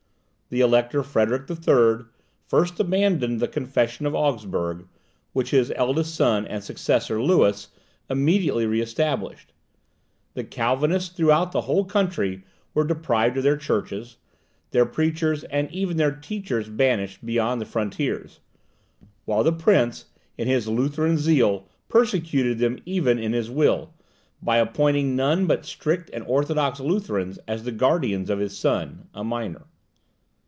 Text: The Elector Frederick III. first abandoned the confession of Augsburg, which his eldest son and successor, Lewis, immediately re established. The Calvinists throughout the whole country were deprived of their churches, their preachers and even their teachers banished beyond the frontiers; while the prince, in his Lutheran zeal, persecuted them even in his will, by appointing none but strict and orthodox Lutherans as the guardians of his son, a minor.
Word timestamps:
The 0.53 0.59
Elector 0.59 1.01
Frederick 1.01 1.49
III. 1.49 2.07
first 2.45 2.77
abandoned 2.77 3.39
the 3.39 3.47
confession 3.47 4.05
of 4.05 4.13
Augsburg, 4.13 4.85
which 5.31 5.51
his 5.51 5.71
eldest 5.77 6.13
son 6.13 6.45
and 6.45 6.61
successor, 6.61 7.21
Lewis, 7.21 7.69
immediately 8.09 8.65
re 8.65 8.81
established. 8.81 9.53
The 10.33 10.43
Calvinists 10.43 11.15
throughout 11.15 11.53
the 11.53 11.61
whole 11.61 11.85
country 11.85 12.43
were 12.73 12.83
deprived 12.83 13.37
of 13.37 13.43
their 13.43 13.55
churches, 13.55 14.17
their 14.71 14.85
preachers 14.85 15.45
and 15.45 15.71
even 15.71 15.95
their 15.95 16.11
teachers 16.11 16.67
banished 16.67 17.25
beyond 17.25 17.61
the 17.61 17.65
frontiers; 17.65 18.41
while 19.23 19.45
the 19.45 19.53
prince, 19.53 20.03
in 20.37 20.49
his 20.49 20.67
Lutheran 20.67 21.17
zeal, 21.17 21.69
persecuted 21.87 22.59
them 22.59 22.77
even 22.85 23.17
in 23.17 23.31
his 23.31 23.49
will, 23.49 23.93
by 24.41 24.57
appointing 24.57 25.15
none 25.15 25.47
but 25.47 25.63
strict 25.65 26.09
and 26.11 26.25
orthodox 26.27 26.77
Lutherans 26.81 27.39
as 27.47 27.63
the 27.63 27.71
guardians 27.71 28.29
of 28.29 28.39
his 28.39 28.57
son, 28.57 29.07
a 29.13 29.23
minor. 29.23 29.61